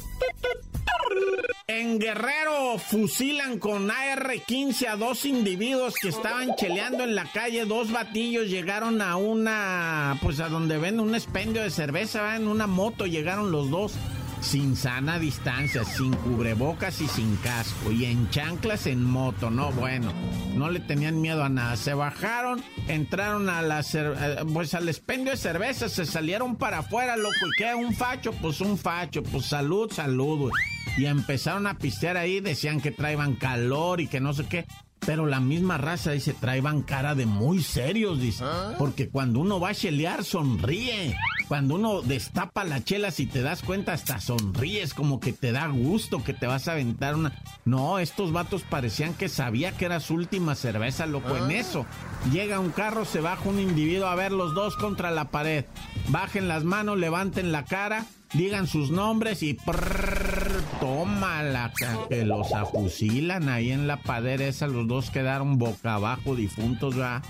En 1.68 2.00
Guerrero 2.00 2.78
fusilan 2.78 3.60
con 3.60 3.92
AR-15 3.92 4.88
a 4.88 4.96
dos 4.96 5.26
individuos 5.26 5.96
que 6.02 6.08
estaban 6.08 6.56
cheleando 6.56 7.04
en 7.04 7.14
la 7.14 7.30
calle. 7.30 7.66
Dos 7.66 7.92
batillos 7.92 8.48
llegaron 8.48 9.02
a 9.02 9.18
una, 9.18 10.20
pues 10.22 10.40
a 10.40 10.48
donde 10.48 10.78
ven 10.78 11.02
un 11.02 11.16
expendio 11.16 11.64
de 11.64 11.70
cerveza, 11.70 12.38
en 12.38 12.48
una 12.48 12.66
moto 12.66 13.08
llegaron 13.08 13.52
los 13.52 13.70
dos 13.70 13.92
sin 14.44 14.76
sana 14.76 15.20
distancia, 15.20 15.84
sin 15.86 16.14
cubrebocas 16.14 17.00
y 17.02 17.08
sin 17.08 17.38
casco, 17.38 17.92
y 17.92 18.06
en 18.06 18.30
chanclas 18.30 18.88
en 18.88 19.04
moto, 19.04 19.50
no, 19.50 19.72
bueno, 19.72 20.12
no 20.56 20.70
le 20.70 20.80
tenían 20.82 21.22
miedo 21.22 21.44
a 21.44 21.50
nada. 21.50 21.78
Se 21.78 21.94
bajaron, 21.94 22.62
entraron 22.88 23.50
a 23.50 23.62
la 23.62 23.80
eh, 23.82 24.44
pues 24.54 24.74
al 24.74 24.90
expendio 24.90 25.32
de 25.32 25.38
cerveza, 25.38 25.88
se 25.90 26.06
salieron 26.06 26.58
para 26.58 26.80
afuera, 26.80 27.16
loco, 27.16 27.48
y 27.48 27.58
qué, 27.58 27.74
un 27.74 27.94
facho, 27.94 28.34
pues 28.34 28.60
un 28.62 28.78
facho, 28.78 29.24
pues 29.24 29.46
salud, 29.46 29.92
salud, 29.92 30.52
Y 30.98 31.06
empezaron 31.06 31.66
a 31.66 31.78
pistear 31.78 32.18
ahí, 32.18 32.40
decían 32.42 32.82
que 32.82 32.92
traían 32.92 33.36
calor 33.36 34.02
y 34.02 34.08
que 34.08 34.20
no 34.20 34.34
sé 34.34 34.46
qué. 34.46 34.66
Pero 35.06 35.26
la 35.26 35.40
misma 35.40 35.78
raza 35.78 36.12
dice, 36.12 36.34
traían 36.34 36.82
cara 36.82 37.16
de 37.16 37.26
muy 37.26 37.62
serios, 37.62 38.20
dice. 38.20 38.44
¿Ah? 38.46 38.76
Porque 38.78 39.10
cuando 39.10 39.40
uno 39.40 39.60
va 39.60 39.70
a 39.70 39.74
chelear, 39.74 40.24
sonríe. 40.24 41.16
Cuando 41.48 41.76
uno 41.76 42.02
destapa 42.02 42.64
la 42.64 42.84
chela, 42.84 43.12
si 43.12 43.26
te 43.26 43.42
das 43.42 43.62
cuenta, 43.62 43.94
hasta 43.94 44.20
sonríes, 44.20 44.94
como 44.94 45.20
que 45.20 45.34
te 45.34 45.52
da 45.52 45.68
gusto, 45.68 46.24
que 46.24 46.34
te 46.34 46.48
vas 46.48 46.68
a 46.68 46.74
aventar 46.74 47.16
una. 47.16 47.42
No, 47.66 48.00
estos 48.00 48.32
vatos 48.32 48.64
parecían 48.64 49.14
que 49.14 49.30
sabía 49.30 49.72
que 49.72 49.86
era 49.86 50.00
su 50.00 50.16
última 50.16 50.56
cerveza, 50.56 51.06
loco. 51.06 51.36
En 51.36 51.52
¿Ah? 51.52 51.54
eso, 51.54 51.86
llega 52.32 52.60
un 52.60 52.72
carro, 52.72 53.06
se 53.06 53.22
baja 53.22 53.50
un 53.50 53.60
individuo 53.60 54.08
a 54.08 54.16
ver 54.16 54.32
los 54.32 54.54
dos 54.54 54.76
contra 54.78 55.12
la 55.12 55.30
pared. 55.30 55.66
Bajen 56.10 56.48
las 56.48 56.64
manos, 56.64 56.98
levanten 56.98 57.52
la 57.52 57.66
cara, 57.66 58.06
digan 58.34 58.68
sus 58.68 58.92
nombres 58.92 59.44
y. 59.44 59.58
toma 60.80 61.44
la 61.44 61.72
que 62.10 62.26
los 62.26 62.54
afusilan 62.54 63.50
ahí 63.50 63.72
en 63.72 63.88
la 63.88 63.98
pared 63.98 64.42
esa, 64.42 64.68
los 64.68 64.88
dos 64.88 65.10
quedaron 65.12 65.58
boca 65.58 65.96
abajo, 65.96 66.36
difuntos, 66.36 66.96
ya. 66.96 67.22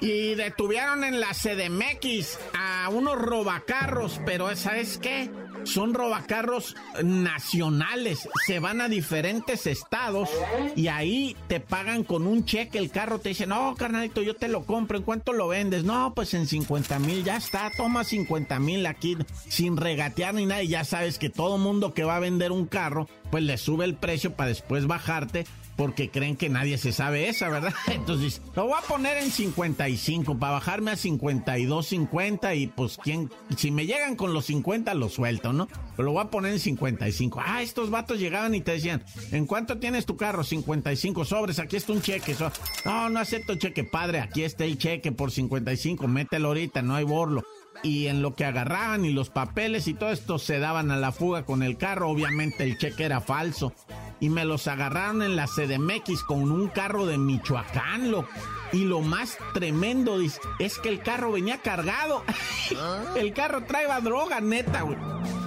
Y 0.00 0.34
detuvieron 0.34 1.04
en 1.04 1.20
la 1.20 1.34
CDMX 1.34 2.38
a 2.58 2.88
unos 2.88 3.20
robacarros, 3.20 4.18
pero 4.24 4.54
¿sabes 4.56 4.96
qué? 4.96 5.30
Son 5.64 5.92
robacarros 5.92 6.74
nacionales. 7.04 8.26
Se 8.46 8.60
van 8.60 8.80
a 8.80 8.88
diferentes 8.88 9.66
estados 9.66 10.30
y 10.74 10.88
ahí 10.88 11.36
te 11.48 11.60
pagan 11.60 12.02
con 12.02 12.26
un 12.26 12.46
cheque 12.46 12.78
el 12.78 12.90
carro. 12.90 13.18
Te 13.18 13.30
dicen, 13.30 13.50
no, 13.50 13.74
carnalito, 13.76 14.22
yo 14.22 14.34
te 14.34 14.48
lo 14.48 14.64
compro. 14.64 14.96
¿En 14.96 15.04
cuánto 15.04 15.34
lo 15.34 15.48
vendes? 15.48 15.84
No, 15.84 16.14
pues 16.14 16.32
en 16.32 16.46
50 16.46 16.98
mil. 17.00 17.22
Ya 17.22 17.36
está, 17.36 17.70
toma 17.76 18.04
50 18.04 18.58
mil 18.58 18.86
aquí 18.86 19.18
sin 19.48 19.76
regatear 19.76 20.32
ni 20.32 20.46
nada. 20.46 20.62
Y 20.62 20.68
ya 20.68 20.84
sabes 20.84 21.18
que 21.18 21.28
todo 21.28 21.58
mundo 21.58 21.92
que 21.92 22.04
va 22.04 22.16
a 22.16 22.20
vender 22.20 22.52
un 22.52 22.66
carro, 22.66 23.06
pues 23.30 23.44
le 23.44 23.58
sube 23.58 23.84
el 23.84 23.96
precio 23.96 24.32
para 24.32 24.48
después 24.48 24.86
bajarte 24.86 25.44
porque 25.80 26.10
creen 26.10 26.36
que 26.36 26.50
nadie 26.50 26.76
se 26.76 26.92
sabe 26.92 27.30
esa, 27.30 27.48
¿verdad? 27.48 27.72
Entonces, 27.86 28.42
lo 28.54 28.66
voy 28.66 28.74
a 28.78 28.86
poner 28.86 29.16
en 29.16 29.30
55 29.30 30.38
para 30.38 30.52
bajarme 30.52 30.90
a 30.90 30.96
52, 30.96 31.86
50 31.86 32.54
y 32.54 32.66
pues 32.66 32.98
quién, 33.02 33.30
si 33.56 33.70
me 33.70 33.86
llegan 33.86 34.14
con 34.14 34.34
los 34.34 34.44
50 34.44 34.92
lo 34.92 35.08
suelto, 35.08 35.54
¿no? 35.54 35.68
Pero 35.96 36.04
lo 36.04 36.12
voy 36.12 36.22
a 36.22 36.28
poner 36.28 36.52
en 36.52 36.58
55. 36.58 37.40
Ah, 37.42 37.62
estos 37.62 37.88
vatos 37.88 38.18
llegaban 38.18 38.54
y 38.54 38.60
te 38.60 38.72
decían, 38.72 39.02
¿en 39.32 39.46
cuánto 39.46 39.78
tienes 39.78 40.04
tu 40.04 40.18
carro? 40.18 40.44
55 40.44 41.24
sobres, 41.24 41.58
aquí 41.58 41.76
está 41.76 41.94
un 41.94 42.02
cheque. 42.02 42.36
no, 42.84 43.08
no 43.08 43.18
acepto 43.18 43.54
cheque, 43.54 43.82
padre, 43.82 44.20
aquí 44.20 44.42
está 44.42 44.66
el 44.66 44.76
cheque 44.76 45.12
por 45.12 45.30
55, 45.30 46.06
mételo 46.08 46.48
ahorita, 46.48 46.82
no 46.82 46.94
hay 46.94 47.04
borlo 47.04 47.42
y 47.82 48.06
en 48.06 48.22
lo 48.22 48.34
que 48.34 48.44
agarraban 48.44 49.04
y 49.04 49.10
los 49.10 49.30
papeles 49.30 49.88
y 49.88 49.94
todo 49.94 50.10
esto 50.10 50.38
se 50.38 50.58
daban 50.58 50.90
a 50.90 50.96
la 50.96 51.12
fuga 51.12 51.44
con 51.44 51.62
el 51.62 51.76
carro. 51.76 52.10
Obviamente 52.10 52.64
el 52.64 52.78
cheque 52.78 53.04
era 53.04 53.20
falso 53.20 53.72
y 54.20 54.28
me 54.28 54.44
los 54.44 54.66
agarraron 54.68 55.22
en 55.22 55.36
la 55.36 55.46
CDMX 55.46 56.22
con 56.24 56.50
un 56.50 56.68
carro 56.68 57.06
de 57.06 57.18
Michoacán, 57.18 58.10
lo 58.10 58.26
Y 58.72 58.84
lo 58.84 59.00
más 59.00 59.38
tremendo 59.54 60.18
es 60.58 60.78
que 60.78 60.88
el 60.90 61.00
carro 61.00 61.32
venía 61.32 61.58
cargado. 61.58 62.22
¿Ah? 62.76 63.14
El 63.16 63.32
carro 63.32 63.64
traía 63.64 64.00
droga, 64.00 64.40
neta, 64.40 64.82
güey. 64.82 64.98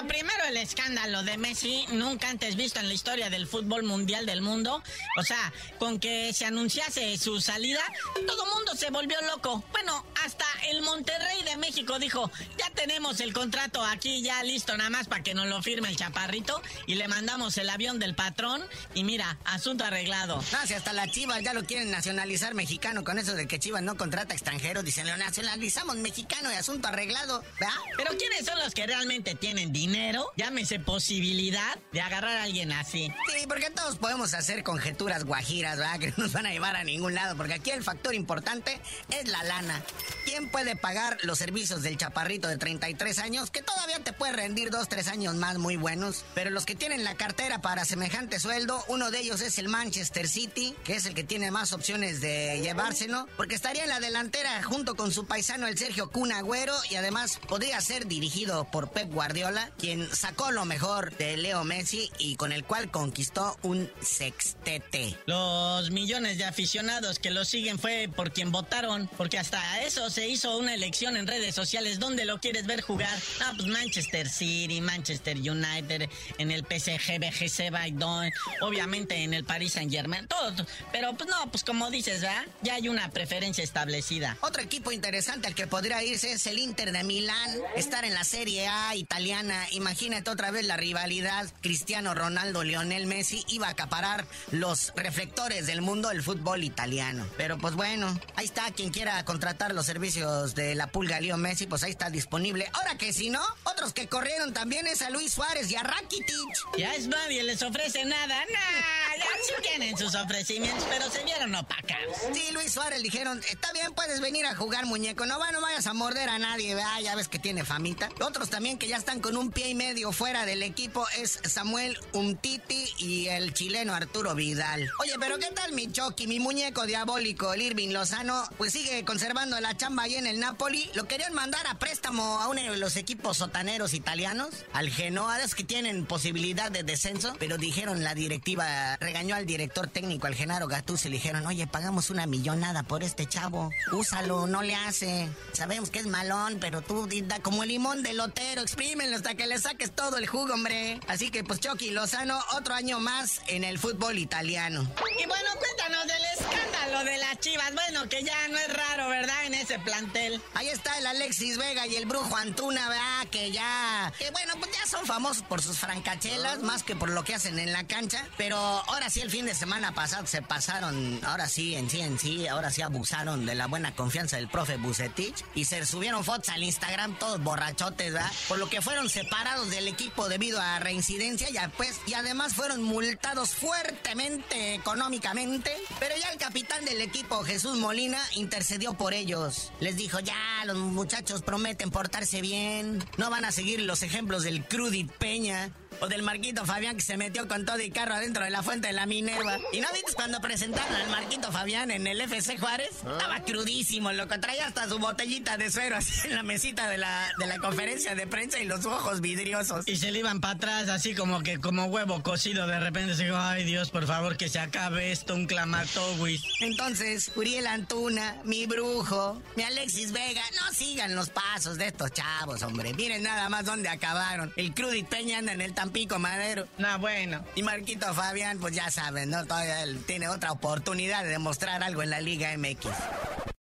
Bueno, 0.00 0.14
primero 0.14 0.44
el 0.48 0.56
escándalo 0.56 1.22
de 1.24 1.36
Messi, 1.36 1.84
nunca 1.90 2.30
antes 2.30 2.56
visto 2.56 2.80
en 2.80 2.88
la 2.88 2.94
historia 2.94 3.28
del 3.28 3.46
fútbol 3.46 3.82
mundial 3.82 4.24
del 4.24 4.40
mundo. 4.40 4.82
O 5.18 5.22
sea, 5.22 5.52
con 5.78 6.00
que 6.00 6.32
se 6.32 6.46
anunciase 6.46 7.18
su 7.18 7.38
salida, 7.42 7.82
todo 8.26 8.46
mundo 8.54 8.74
se 8.76 8.90
volvió 8.90 9.20
loco. 9.22 9.62
Bueno, 9.72 10.06
hasta 10.24 10.46
el 10.70 10.80
Monterrey 10.80 11.42
de 11.42 11.58
México 11.58 11.98
dijo, 11.98 12.30
ya 12.58 12.70
tenemos 12.70 13.20
el 13.20 13.34
contrato 13.34 13.84
aquí 13.84 14.22
ya 14.22 14.42
listo 14.42 14.74
nada 14.74 14.88
más 14.88 15.06
para 15.06 15.22
que 15.22 15.34
nos 15.34 15.46
lo 15.48 15.62
firme 15.62 15.90
el 15.90 15.96
chaparrito 15.96 16.62
y 16.86 16.94
le 16.94 17.06
mandamos 17.06 17.58
el 17.58 17.68
avión 17.68 17.98
del 17.98 18.14
patrón 18.14 18.62
y 18.94 19.04
mira, 19.04 19.36
asunto 19.44 19.84
arreglado. 19.84 20.36
No, 20.36 20.66
si 20.66 20.72
hasta 20.72 20.94
la 20.94 21.08
Chivas 21.08 21.42
ya 21.42 21.52
lo 21.52 21.64
quieren 21.64 21.90
nacionalizar 21.90 22.54
mexicano 22.54 23.04
con 23.04 23.18
eso 23.18 23.34
de 23.34 23.46
que 23.46 23.58
Chivas 23.58 23.82
no 23.82 23.98
contrata 23.98 24.32
extranjeros, 24.32 24.82
dicen, 24.82 25.06
lo 25.06 25.16
nacionalizamos 25.18 25.96
mexicano 25.96 26.50
y 26.50 26.54
asunto 26.54 26.88
arreglado, 26.88 27.42
¿verdad? 27.60 27.74
Pero 27.98 28.16
¿quiénes 28.16 28.46
son 28.46 28.58
los 28.60 28.72
que 28.72 28.86
realmente 28.86 29.34
tienen 29.34 29.74
dinero? 29.74 29.89
Llámese 30.36 30.78
posibilidad 30.78 31.78
de 31.92 32.00
agarrar 32.00 32.36
a 32.36 32.44
alguien 32.44 32.72
así. 32.72 33.12
Sí, 33.36 33.46
porque 33.46 33.70
todos 33.70 33.96
podemos 33.96 34.34
hacer 34.34 34.62
conjeturas 34.62 35.24
guajiras, 35.24 35.78
¿verdad? 35.78 35.98
Que 35.98 36.08
no 36.08 36.14
nos 36.18 36.32
van 36.32 36.46
a 36.46 36.50
llevar 36.52 36.76
a 36.76 36.84
ningún 36.84 37.14
lado, 37.14 37.36
porque 37.36 37.54
aquí 37.54 37.70
el 37.70 37.82
factor 37.82 38.14
importante 38.14 38.80
es 39.10 39.28
la 39.28 39.42
lana. 39.42 39.82
¿Quién 40.24 40.48
puede 40.50 40.76
pagar 40.76 41.18
los 41.22 41.38
servicios 41.38 41.82
del 41.82 41.96
chaparrito 41.96 42.46
de 42.48 42.56
33 42.56 43.18
años 43.18 43.50
que 43.50 43.62
todavía 43.62 43.98
te 44.02 44.12
puede 44.12 44.32
rendir 44.32 44.70
dos, 44.70 44.88
tres 44.88 45.08
años 45.08 45.34
más 45.34 45.58
muy 45.58 45.76
buenos? 45.76 46.24
Pero 46.34 46.50
los 46.50 46.66
que 46.66 46.74
tienen 46.74 47.04
la 47.04 47.16
cartera 47.16 47.60
para 47.60 47.84
semejante 47.84 48.38
sueldo, 48.38 48.84
uno 48.88 49.10
de 49.10 49.20
ellos 49.20 49.40
es 49.40 49.58
el 49.58 49.68
Manchester 49.68 50.28
City, 50.28 50.74
que 50.84 50.96
es 50.96 51.06
el 51.06 51.14
que 51.14 51.24
tiene 51.24 51.50
más 51.50 51.72
opciones 51.72 52.20
de 52.20 52.60
llevárselo, 52.62 53.26
porque 53.36 53.56
estaría 53.56 53.82
en 53.82 53.88
la 53.88 54.00
delantera 54.00 54.62
junto 54.62 54.94
con 54.94 55.12
su 55.12 55.26
paisano 55.26 55.66
el 55.66 55.76
Sergio 55.76 56.10
Kun 56.10 56.32
Agüero 56.32 56.74
y 56.90 56.94
además 56.94 57.40
podría 57.48 57.80
ser 57.80 58.06
dirigido 58.06 58.64
por 58.64 58.90
Pep 58.90 59.10
Guardiola, 59.12 59.70
quien 59.80 60.14
sacó 60.14 60.50
lo 60.50 60.66
mejor 60.66 61.16
de 61.16 61.38
Leo 61.38 61.64
Messi 61.64 62.10
y 62.18 62.36
con 62.36 62.52
el 62.52 62.64
cual 62.64 62.90
conquistó 62.90 63.56
un 63.62 63.90
sextete. 64.02 65.16
Los 65.24 65.90
millones 65.90 66.36
de 66.36 66.44
aficionados 66.44 67.18
que 67.18 67.30
lo 67.30 67.46
siguen 67.46 67.78
fue 67.78 68.10
por 68.14 68.30
quien 68.30 68.52
votaron, 68.52 69.08
porque 69.16 69.38
hasta 69.38 69.80
eso 69.82 70.10
se 70.10 70.28
hizo 70.28 70.58
una 70.58 70.74
elección 70.74 71.16
en 71.16 71.26
redes 71.26 71.54
sociales. 71.54 71.98
¿Dónde 71.98 72.26
lo 72.26 72.40
quieres 72.40 72.66
ver 72.66 72.82
jugar? 72.82 73.18
Ah, 73.40 73.52
pues 73.56 73.68
Manchester 73.68 74.28
City, 74.28 74.82
Manchester 74.82 75.38
United, 75.38 76.10
en 76.36 76.50
el 76.50 76.60
PSG, 76.60 77.18
BGC, 77.18 77.70
Baidon, 77.70 78.30
obviamente 78.60 79.16
en 79.16 79.32
el 79.32 79.44
Paris 79.44 79.72
Saint 79.72 79.90
Germain, 79.90 80.28
todo. 80.28 80.52
Pero 80.92 81.14
pues 81.14 81.30
no, 81.30 81.50
pues 81.50 81.64
como 81.64 81.90
dices, 81.90 82.20
¿verdad? 82.20 82.44
Ya 82.60 82.74
hay 82.74 82.88
una 82.88 83.10
preferencia 83.10 83.64
establecida. 83.64 84.36
Otro 84.42 84.62
equipo 84.62 84.92
interesante 84.92 85.46
al 85.46 85.54
que 85.54 85.66
podría 85.66 86.02
irse 86.04 86.32
es 86.32 86.46
el 86.46 86.58
Inter 86.58 86.92
de 86.92 87.02
Milán, 87.02 87.58
estar 87.76 88.04
en 88.04 88.12
la 88.12 88.24
Serie 88.24 88.68
A 88.68 88.94
italiana. 88.94 89.68
Imagínate 89.70 90.30
otra 90.30 90.50
vez 90.50 90.64
la 90.64 90.76
rivalidad 90.76 91.48
Cristiano 91.60 92.14
Ronaldo, 92.14 92.64
Lionel 92.64 93.06
Messi 93.06 93.44
iba 93.48 93.68
a 93.68 93.70
acaparar 93.70 94.26
los 94.50 94.92
reflectores 94.96 95.66
del 95.66 95.82
mundo 95.82 96.08
del 96.08 96.22
fútbol 96.22 96.64
italiano. 96.64 97.26
Pero 97.36 97.58
pues 97.58 97.74
bueno, 97.74 98.18
ahí 98.36 98.44
está 98.44 98.70
quien 98.72 98.90
quiera 98.90 99.24
contratar 99.24 99.74
los 99.74 99.86
servicios 99.86 100.54
de 100.54 100.74
la 100.74 100.88
pulga 100.88 101.20
Leo 101.20 101.36
Messi, 101.36 101.66
pues 101.66 101.82
ahí 101.82 101.90
está 101.90 102.10
disponible. 102.10 102.68
Ahora 102.72 102.96
que 102.98 103.12
si 103.12 103.30
no, 103.30 103.42
otros 103.64 103.92
que 103.92 104.08
corrieron 104.08 104.52
también 104.52 104.86
es 104.86 105.02
a 105.02 105.10
Luis 105.10 105.32
Suárez 105.32 105.70
y 105.70 105.76
a 105.76 105.82
Rakitic. 105.82 106.76
Ya 106.76 106.94
es 106.94 107.06
nadie 107.06 107.42
les 107.42 107.62
ofrece 107.62 108.04
nada, 108.04 108.26
nada, 108.52 109.20
sí 109.42 109.52
tienen 109.62 109.96
sus 109.96 110.14
ofrecimientos, 110.14 110.84
pero 110.88 111.10
se 111.10 111.24
vieron 111.24 111.54
opacados. 111.54 112.16
Sí, 112.32 112.50
Luis 112.52 112.72
Suárez 112.72 113.02
dijeron, 113.02 113.40
está 113.50 113.72
bien, 113.72 113.92
puedes 113.94 114.20
venir 114.20 114.46
a 114.46 114.54
jugar 114.54 114.86
muñeco, 114.86 115.26
no, 115.26 115.38
va, 115.38 115.50
no 115.52 115.60
vayas 115.60 115.86
a 115.86 115.94
morder 115.94 116.28
a 116.28 116.38
nadie, 116.38 116.74
¿verdad? 116.74 117.00
ya 117.02 117.14
ves 117.14 117.28
que 117.28 117.38
tiene 117.38 117.64
famita. 117.64 118.08
Otros 118.20 118.50
también 118.50 118.78
que 118.78 118.88
ya 118.88 118.96
están 118.96 119.20
con 119.20 119.36
un 119.36 119.50
y 119.68 119.74
medio 119.74 120.12
fuera 120.12 120.46
del 120.46 120.62
equipo 120.62 121.06
es 121.18 121.38
Samuel 121.44 121.98
Umtiti 122.12 122.88
y 122.98 123.28
el 123.28 123.52
chileno 123.52 123.94
Arturo 123.94 124.34
Vidal. 124.34 124.90
Oye, 125.00 125.12
pero 125.18 125.38
¿qué 125.38 125.48
tal 125.54 125.72
mi 125.72 125.90
Chucky, 125.90 126.26
mi 126.26 126.40
muñeco 126.40 126.86
diabólico, 126.86 127.52
el 127.52 127.62
Irving 127.62 127.90
Lozano? 127.90 128.44
Pues 128.56 128.72
sigue 128.72 129.04
conservando 129.04 129.60
la 129.60 129.76
chamba 129.76 130.04
ahí 130.04 130.14
en 130.14 130.26
el 130.26 130.40
Napoli. 130.40 130.90
Lo 130.94 131.04
querían 131.04 131.34
mandar 131.34 131.66
a 131.66 131.78
préstamo 131.78 132.40
a 132.40 132.48
uno 132.48 132.62
de 132.62 132.76
los 132.78 132.96
equipos 132.96 133.38
sotaneros 133.38 133.92
italianos, 133.92 134.50
al 134.72 134.88
Genoa, 134.90 135.42
es 135.42 135.54
que 135.54 135.64
tienen 135.64 136.06
posibilidad 136.06 136.70
de 136.70 136.82
descenso, 136.82 137.34
pero 137.38 137.58
dijeron 137.58 138.02
la 138.02 138.14
directiva, 138.14 138.96
regañó 138.96 139.34
al 139.34 139.46
director 139.46 139.88
técnico, 139.88 140.26
al 140.26 140.34
Genaro 140.34 140.68
Gattuso, 140.68 141.08
y 141.08 141.10
le 141.10 141.16
dijeron, 141.16 141.46
oye, 141.46 141.66
pagamos 141.66 142.10
una 142.10 142.26
millonada 142.26 142.82
por 142.82 143.02
este 143.02 143.26
chavo, 143.26 143.70
úsalo, 143.92 144.46
no 144.46 144.62
le 144.62 144.74
hace. 144.74 145.28
Sabemos 145.52 145.90
que 145.90 145.98
es 145.98 146.06
malón, 146.06 146.58
pero 146.60 146.82
tú 146.82 147.08
da 147.24 147.40
como 147.40 147.62
el 147.62 147.68
limón 147.68 148.02
del 148.02 148.16
lotero, 148.16 148.62
exprímelo 148.62 149.16
hasta 149.16 149.34
que 149.34 149.49
le 149.50 149.58
saques 149.58 149.90
todo 149.90 150.16
el 150.16 150.28
jugo, 150.28 150.54
hombre. 150.54 151.00
Así 151.08 151.28
que 151.28 151.42
pues 151.42 151.58
Chucky 151.58 151.90
Lozano, 151.90 152.38
otro 152.52 152.72
año 152.72 153.00
más 153.00 153.40
en 153.48 153.64
el 153.64 153.80
fútbol 153.80 154.16
italiano. 154.16 154.82
Y 155.20 155.26
bueno, 155.26 155.50
cuéntanos 155.58 156.06
del 156.06 156.22
escándalo 156.38 157.04
de 157.04 157.18
las 157.18 157.40
chivas. 157.40 157.74
Bueno, 157.74 158.08
que 158.08 158.22
ya 158.22 158.46
no 158.46 158.56
es 158.56 158.72
raro, 158.72 159.08
¿verdad? 159.08 159.46
En 159.46 159.54
ese 159.54 159.80
plantel. 159.80 160.40
Ahí 160.54 160.68
está 160.68 160.96
el 160.98 161.06
Alexis 161.06 161.58
Vega 161.58 161.84
y 161.88 161.96
el 161.96 162.06
Brujo 162.06 162.36
Antuna, 162.36 162.88
¿verdad? 162.88 163.26
Que 163.32 163.50
ya. 163.50 164.12
Que 164.20 164.30
bueno, 164.30 164.54
pues 164.60 164.70
ya 164.70 164.86
son 164.86 165.04
famosos 165.04 165.42
por 165.42 165.60
sus 165.60 165.78
francachelas, 165.78 166.60
más 166.60 166.84
que 166.84 166.94
por 166.94 167.10
lo 167.10 167.24
que 167.24 167.34
hacen 167.34 167.58
en 167.58 167.72
la 167.72 167.88
cancha. 167.88 168.28
Pero 168.36 168.56
ahora 168.56 169.10
sí, 169.10 169.20
el 169.20 169.32
fin 169.32 169.46
de 169.46 169.54
semana 169.56 169.92
pasado 169.94 170.28
se 170.28 170.42
pasaron, 170.42 171.18
ahora 171.24 171.48
sí, 171.48 171.74
en 171.74 171.90
sí, 171.90 172.00
en 172.02 172.20
sí, 172.20 172.46
ahora 172.46 172.70
sí 172.70 172.82
abusaron 172.82 173.46
de 173.46 173.56
la 173.56 173.66
buena 173.66 173.96
confianza 173.96 174.36
del 174.36 174.48
profe 174.48 174.76
Bucetich 174.76 175.44
y 175.56 175.64
se 175.64 175.84
subieron 175.84 176.22
fotos 176.24 176.50
al 176.50 176.62
Instagram 176.62 177.18
todos 177.18 177.42
borrachotes, 177.42 178.12
¿verdad? 178.12 178.30
Por 178.46 178.58
lo 178.58 178.70
que 178.70 178.80
fueron 178.80 179.08
separados 179.08 179.39
del 179.70 179.88
equipo 179.88 180.28
debido 180.28 180.60
a 180.60 180.78
reincidencia 180.80 181.48
y, 181.48 181.54
pues, 181.76 182.00
y 182.06 182.12
además 182.12 182.54
fueron 182.54 182.82
multados 182.82 183.50
fuertemente 183.50 184.74
económicamente. 184.74 185.72
Pero 185.98 186.14
ya 186.16 186.30
el 186.30 186.38
capitán 186.38 186.84
del 186.84 187.00
equipo, 187.00 187.42
Jesús 187.42 187.76
Molina, 187.78 188.18
intercedió 188.36 188.94
por 188.94 189.14
ellos. 189.14 189.72
Les 189.80 189.96
dijo, 189.96 190.20
ya, 190.20 190.36
los 190.66 190.76
muchachos 190.76 191.42
prometen 191.42 191.90
portarse 191.90 192.42
bien, 192.42 193.02
no 193.16 193.30
van 193.30 193.44
a 193.44 193.52
seguir 193.52 193.80
los 193.80 194.02
ejemplos 194.02 194.42
del 194.42 194.64
Crudit 194.64 195.10
Peña 195.12 195.72
o 196.00 196.08
del 196.08 196.22
Marquito 196.22 196.64
Fabián 196.64 196.96
que 196.96 197.02
se 197.02 197.16
metió 197.16 197.46
con 197.48 197.64
todo 197.64 197.80
y 197.80 197.90
carro 197.90 198.14
adentro 198.14 198.44
de 198.44 198.50
la 198.50 198.62
fuente 198.62 198.88
de 198.88 198.92
la 198.92 199.06
Minerva. 199.06 199.58
¿Y 199.72 199.80
no 199.80 199.88
viste 199.92 200.12
cuando 200.14 200.40
presentaron 200.40 200.94
al 200.94 201.08
Marquito 201.08 201.52
Fabián 201.52 201.90
en 201.90 202.06
el 202.06 202.20
FC 202.20 202.58
Juárez? 202.58 202.90
Estaba 202.90 203.40
crudísimo, 203.44 204.12
loco. 204.12 204.38
Traía 204.40 204.66
hasta 204.66 204.88
su 204.88 204.98
botellita 204.98 205.56
de 205.56 205.70
suero 205.70 205.96
así 205.96 206.28
en 206.28 206.34
la 206.34 206.42
mesita 206.42 206.88
de 206.88 206.98
la, 206.98 207.30
de 207.38 207.46
la 207.46 207.58
conferencia 207.58 208.14
de 208.14 208.26
prensa 208.26 208.58
y 208.60 208.64
los 208.64 208.86
ojos 208.86 209.20
vidriosos. 209.20 209.86
Y 209.86 209.96
se 209.96 210.10
le 210.10 210.20
iban 210.20 210.40
para 210.40 210.54
atrás 210.54 210.88
así 210.88 211.14
como 211.14 211.42
que 211.42 211.58
como 211.58 211.86
huevo 211.86 212.22
cocido. 212.22 212.66
De 212.66 212.80
repente 212.80 213.14
se 213.14 213.24
dijo, 213.24 213.36
ay 213.36 213.64
Dios, 213.64 213.90
por 213.90 214.06
favor, 214.06 214.36
que 214.36 214.48
se 214.48 214.58
acabe 214.58 215.12
esto, 215.12 215.34
un 215.34 215.46
clamatowis. 215.46 216.42
Entonces, 216.60 217.30
Uriel 217.36 217.66
Antuna, 217.66 218.36
mi 218.44 218.66
brujo, 218.66 219.40
mi 219.56 219.62
Alexis 219.62 220.12
Vega, 220.12 220.42
no 220.60 220.74
sigan 220.74 221.14
los 221.14 221.30
pasos 221.30 221.78
de 221.78 221.88
estos 221.88 222.12
chavos, 222.12 222.62
hombre. 222.62 222.94
Miren 222.94 223.22
nada 223.22 223.48
más 223.48 223.64
dónde 223.64 223.88
acabaron. 223.88 224.52
El 224.56 224.74
Crudit 224.74 225.06
Peña 225.06 225.38
anda 225.38 225.52
en 225.52 225.60
el 225.60 225.74
Tampico 225.90 226.20
Madero. 226.20 226.68
No, 226.78 227.00
bueno. 227.00 227.44
Y 227.56 227.64
Marquito 227.64 228.14
Fabián, 228.14 228.60
pues 228.60 228.76
ya 228.76 228.92
saben, 228.92 229.28
¿no? 229.28 229.44
Todavía 229.44 229.82
él 229.82 230.04
tiene 230.06 230.28
otra 230.28 230.52
oportunidad 230.52 231.24
de 231.24 231.30
demostrar 231.30 231.82
algo 231.82 232.04
en 232.04 232.10
la 232.10 232.20
Liga 232.20 232.56
MX. 232.56 232.84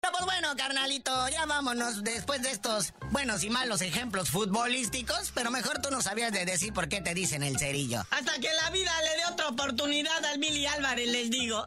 Pero 0.01 0.13
pues 0.13 0.25
bueno, 0.25 0.55
carnalito, 0.57 1.29
ya 1.31 1.47
vámonos 1.47 2.05
después 2.05 2.41
de 2.43 2.53
estos 2.53 2.95
buenos 3.11 3.43
y 3.43 3.51
malos 3.51 3.83
ejemplos 3.83 4.31
futbolísticos, 4.31 5.33
pero 5.35 5.51
mejor 5.51 5.83
tú 5.83 5.91
no 5.91 6.01
sabías 6.01 6.31
de 6.31 6.45
decir 6.45 6.73
por 6.73 6.89
qué 6.89 7.01
te 7.01 7.13
dicen 7.13 7.43
el 7.43 7.59
cerillo. 7.59 8.05
Hasta 8.11 8.35
que 8.39 8.53
la 8.53 8.71
vida 8.71 8.93
le 9.03 9.17
dé 9.17 9.27
otra 9.33 9.49
oportunidad 9.49 10.25
al 10.25 10.39
Billy 10.39 10.65
Álvarez, 10.67 11.09
les 11.09 11.29
digo. 11.29 11.67